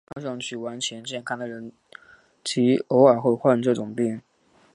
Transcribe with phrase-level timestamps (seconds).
[0.15, 1.71] 往往看上去完全健康的人
[2.43, 4.19] 极偶尔会患这种病。